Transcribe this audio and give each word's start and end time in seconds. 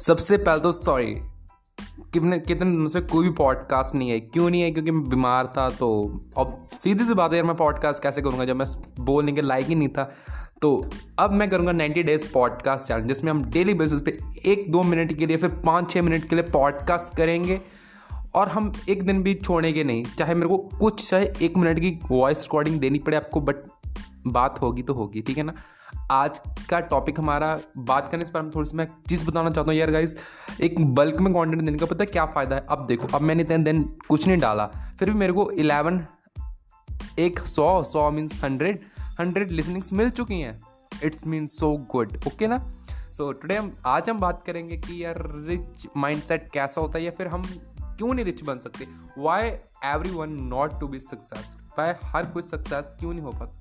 सबसे 0.00 0.36
पहले 0.38 0.60
तो 0.60 0.72
सॉरी 0.72 1.14
कितने 2.12 2.38
कितने 2.38 2.70
दिनों 2.70 2.88
से 2.88 3.00
कोई 3.00 3.28
भी 3.28 3.34
पॉडकास्ट 3.34 3.94
नहीं 3.94 4.10
है। 4.10 4.20
क्यों 4.20 4.50
नहीं 4.50 4.62
है? 4.62 4.70
क्योंकि 4.70 4.90
मैं 4.90 5.08
बीमार 5.08 5.50
था 5.56 5.68
तो 5.70 5.88
अब 6.38 6.68
सीधी 6.82 7.04
सी 7.04 7.14
बात 7.14 7.30
है 7.30 7.36
यार, 7.36 7.46
मैं 7.46 7.56
पॉडकास्ट 7.56 8.02
कैसे 8.02 8.22
करूँगा? 8.22 8.44
जब 8.44 8.56
मैं 8.56 8.66
बोलने 9.00 9.32
के 9.32 9.42
लायक 9.42 9.66
ही 9.66 9.74
नहीं 9.74 9.88
था 9.88 10.10
तो 10.62 10.70
अब 11.18 11.32
मैं 11.32 11.48
करूँगा 11.50 11.72
90 11.72 12.02
डेज़ 12.02 12.32
पॉडकास्ट 12.32 12.88
चैलेंज 12.88 13.08
जिसमें 13.08 13.30
हम 13.30 13.44
डेली 13.44 13.74
बेसिस 13.74 14.00
पे 14.00 14.18
एक 14.46 14.70
दो 14.72 14.82
मिनट 14.82 15.12
के 15.18 15.26
लिए, 15.26 15.36
फिर 15.36 15.50
पाँच 15.66 15.90
छः 15.90 16.02
मिनट 16.02 16.28
के 16.28 16.36
लिए 16.36 16.44
पॉडकास्ट 16.44 17.16
करेंगे 17.16 17.60
और 18.34 18.48
हम 18.48 18.72
एक 18.88 19.02
दिन 19.02 19.22
भी 19.22 19.34
छोड़ेंगे 19.34 19.84
नहीं। 19.84 20.04
चाहे 20.18 20.34
मेरे 20.34 20.48
को 20.48 20.58
कुछ 20.58 21.08
चाहे 21.10 21.32
एक 21.42 21.56
मिनट 21.56 21.80
की 21.80 21.98
वॉइस 22.10 22.42
रिकॉर्डिंग 22.42 22.80
देनी 22.80 22.98
पड़े 22.98 23.16
आपको 23.16 23.40
बट 23.40 23.56
बात 24.26 24.60
होगी 24.62 24.82
तो 24.82 24.94
होगी, 24.94 25.22
ठीक 25.22 25.38
है 25.38 25.42
ना? 25.42 25.54
आज 26.10 26.40
का 26.70 26.80
टॉपिक 26.80 27.18
हमारा 27.20 27.58
बात 27.78 28.10
करने 28.10 28.24
से 28.24 28.32
पहले 28.32 28.50
थोड़ी 28.50 28.70
सी 28.70 28.76
मैं 28.76 28.86
चीज़ 29.08 29.24
बताना 29.26 29.50
चाहता 29.50 29.70
हूँ। 29.70 29.78
यार 29.78 29.90
गाइज़ 29.90 30.16
एक 30.62 30.80
बल्क 30.94 31.20
में 31.20 31.32
कंटेंट 31.32 31.62
देने 31.62 31.78
का 31.78 31.86
पता 31.86 32.04
क्या 32.04 32.26
फ़ायदा 32.26 32.56
है? 32.56 32.66
अब 32.70 32.86
देखो, 32.86 33.08
अब 33.14 33.20
मैंने 33.20 33.42
इतने 33.42 33.58
दिन 33.58 33.82
कुछ 34.08 34.26
नहीं 34.26 34.38
डाला, 34.38 34.66
फिर 34.98 35.10
भी 35.10 35.18
मेरे 35.18 35.32
को 35.32 35.50
इलेवन 35.50 36.04
एक 37.18 37.38
सौ 37.38 37.82
सौ 37.82 38.10
मीन्स 38.10 38.42
हंड्रेड 38.44 38.80
हंड्रेड 39.20 39.50
लिसनिंग्स 39.50 39.92
मिल 39.92 40.10
चुकी 40.10 40.40
हैं। 40.40 40.60
It's 41.04 41.26
mean 41.26 41.46
so 41.46 41.72
good 41.90 42.16
okay 42.26 42.46
ना? 42.46 42.58
सो 43.12 43.32
टुडे 43.32 43.56
हम, 43.56 43.74
आज 43.86 44.10
हम 44.10 44.18
बात 44.20 44.42
करेंगे 44.46 44.76
कि 44.76 45.04
यार 45.04 45.22
रिच 45.46 45.86
माइंडसेट 45.96 46.50
कैसा 46.52 46.80
होता 46.80 46.98
है 46.98 47.04
या 47.04 47.10
फिर 47.10 47.26
हम 47.26 47.42
क्यों 47.82 48.12
नहीं 48.14 48.24
रिच 48.24 48.42
बन 48.42 48.58
सकते? 48.58 48.86
Why 49.18 49.48
everyone 50.10 50.32
not 50.46 50.78
to 50.80 50.88
be 50.88 51.00
success 51.00 51.56
why 51.78 51.92
हर 52.04 52.26
कोई 52.26 52.42
सक्सेस 52.42 52.96
क्यों 53.00 53.12
नहीं 53.12 53.24
हो 53.24 53.32
पाता? 53.32 53.56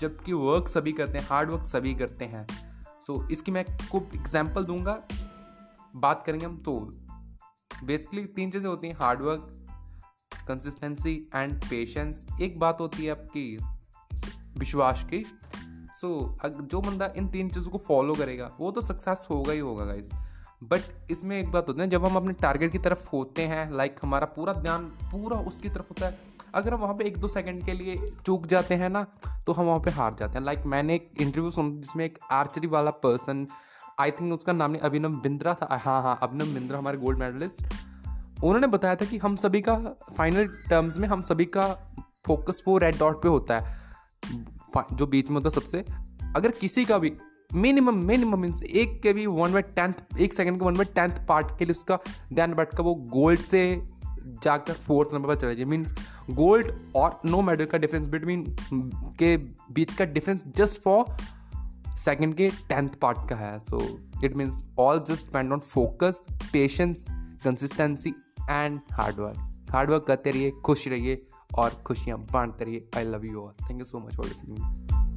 जबकि 0.00 0.32
वर्क 0.32 0.68
सभी 0.68 0.92
करते 0.92 1.18
हैं 1.18 1.26
हार्ड 1.26 1.50
वर्क 1.50 1.64
सभी 1.66 1.94
करते 1.94 2.24
हैं। 2.24 2.46
सो 3.00 3.12
so, 3.14 3.30
इसकी 3.30 3.52
मैं 3.52 3.64
कुछ 3.64 4.14
एग्ज़ाम्पल 4.14 4.64
दूँगा। 4.64 5.02
बात 5.96 6.22
करेंगे 6.26 6.46
हम 6.46 6.56
तो 6.56 6.78
बेसिकली 7.84 8.24
तीन 8.26 8.50
चीज़ें 8.50 8.68
होती 8.68 8.88
हैं 8.88 8.94
hard 8.94 9.20
work 9.20 9.48
consistency 10.48 11.14
and 11.34 11.64
patience 11.64 12.26
एक 12.42 12.58
बात 12.58 12.80
होती 12.80 13.04
है 13.04 13.10
आपकी 13.10 13.44
विश्वास 14.58 15.04
की। 15.04 15.24
सो 15.94 16.08
so, 16.44 16.50
जो 16.62 16.80
बंदा 16.80 17.12
इन 17.16 17.28
तीन 17.28 17.48
चीज़ों 17.48 17.70
को 17.70 17.78
फॉलो 17.78 18.14
करेगा 18.14 18.50
वो 18.60 18.70
तो 18.70 18.80
सक्सेस 18.80 19.26
होगा 19.30 19.52
ही 19.52 19.58
होगा 19.58 19.84
गाइज़ 19.84 20.10
बट 20.64 21.10
इसमें 21.10 21.38
एक 21.40 21.50
बात 21.52 21.68
होती 21.68 21.80
है 21.80 21.88
जब 21.88 22.04
हम 22.04 22.16
अपने 22.16 22.32
टारगेट 22.32 22.72
की 22.72 22.78
तरफ़ 22.78 23.08
होते 23.08 23.42
हैं 23.42 23.70
लाइक 23.72 23.96
हमारा 24.02 24.26
पूरा 24.26 24.52
ध्यान 24.52 24.84
पूरा 25.12 25.38
उसकी 25.42 25.68
तरफ़ 25.68 25.88
होता 25.88 26.06
है 26.06 26.31
अगर 26.54 26.74
हम 26.74 26.80
वहाँ 26.80 26.94
पे 26.94 27.04
एक 27.04 27.16
दो 27.16 27.28
सेकंड 27.28 27.64
के 27.64 27.72
लिए 27.72 27.96
चूक 28.26 28.46
जाते 28.46 28.74
हैं 28.74 28.88
ना 28.90 29.04
तो 29.46 29.52
हम 29.52 29.66
वहाँ 29.66 29.78
पे 29.78 29.90
हार 29.90 30.16
जाते 30.18 30.38
हैं। 30.38 30.44
लाइक 30.44 30.64
मैंने 30.66 30.94
एक 30.94 31.10
इंटरव्यू 31.20 31.50
सुना, 31.50 31.70
जिसमें 31.72 32.04
एक 32.04 32.18
आर्चरी 32.32 32.66
वाला 32.66 32.90
पर्सन 32.90 33.46
आई 34.00 34.10
थिंक 34.10 34.32
उसका 34.32 34.52
नाम 34.52 34.70
नहीं, 34.70 34.82
अभिनव 34.82 35.20
बिंद्रा 35.20 35.54
था। 35.54 35.68
हाँ 35.74 36.02
हाँ 36.02 36.18
अभिनव 36.22 36.54
बिंद्रा 36.54 36.78
हमारे 36.78 36.98
गोल्ड 36.98 37.18
मेडलिस्ट 37.18 37.62
उन्होंने 38.44 38.66
बताया 38.66 38.96
था 38.96 39.04
कि 39.04 39.18
हम 39.18 39.36
सभी 39.36 39.60
का 39.60 39.76
फाइनल 40.16 40.46
टर्म्स 40.68 40.96
में 40.98 41.08
हम 41.08 41.22
सभी 41.22 41.44
का 41.46 41.66
फोकस 42.26 42.62
वो 42.68 42.78
रेड 42.78 42.98
डॉट 42.98 43.22
पे 43.22 43.28
होता 43.28 43.58
है। 43.58 43.80
जो 44.92 45.06
बीच 45.06 45.28
में 45.30 45.36
होता 45.36 45.48
है 45.48 45.54
सबसे। 45.54 45.84
अगर 46.36 46.50
किसी 46.50 46.84
का 46.84 46.98
भी 46.98 47.12
मिनिमम 47.54 47.96
मिनिमम 48.04 48.40
मीन्स 48.40 48.62
एक 48.62 49.00
के 49.02 49.12
भी 49.12 49.26
वन 49.28 49.52
बाई 49.52 49.62
टेंथ 49.62 50.18
एक 50.20 50.32
सेकंड 50.32 50.58
के 50.58 50.64
वन 50.64 50.76
बाई 50.76 50.84
टेंथ 50.94 51.26
पार्ट 51.28 51.58
के 51.58 51.64
लिए 51.64 51.72
उसका 51.72 51.98
ध्यान 52.32 52.54
बैठ 52.54 52.74
कर 52.76 52.82
वो 52.82 52.94
गोल्ड 52.94 53.40
से 53.40 53.62
जाकर 54.42 54.72
फोर्थ 54.72 55.14
नंबर 55.14 55.28
पर 55.28 55.40
चला 55.40 55.52
जाए। 55.52 55.64
मीन्स 55.64 55.94
गोल्ड 56.30 56.72
और 56.96 57.20
नो 57.24 57.40
मेडल 57.42 57.64
का 57.64 57.78
डिफरेंस 57.78 58.08
बिटवीन 58.08 58.44
के 59.18 59.36
बीच 59.72 59.94
का 59.94 60.04
डिफरेंस 60.04 60.44
जस्ट 60.56 60.82
फॉर 60.82 61.16
सेकेंड 61.98 62.34
के 62.34 62.48
टेंथ 62.68 62.88
पार्ट 63.02 63.28
का 63.28 63.36
है। 63.36 63.58
So 63.58 63.80
it 64.24 64.36
means 64.36 64.64
all 64.78 65.04
just 65.08 65.26
depend 65.26 65.52
on 65.52 65.58
focus 65.58 66.24
patience 66.52 67.04
consistency 67.44 68.14
and 68.50 68.80
hard work 68.92 69.70
hard work 69.70 70.04
करते 70.04 70.30
रहिए, 70.30 70.50
खुश 70.50 70.88
रहिए 70.88 71.26
और 71.58 71.70
खुशियाँ 71.86 72.18
बांटते 72.32 72.64
रहिए। 72.64 72.88
I 72.96 73.04
love 73.04 73.24
you 73.24 73.40
all 73.40 73.52
thank 73.68 73.78
you 73.78 73.84
so 73.84 73.98
much 73.98 74.16
for 74.16 74.26
listening 74.26 75.11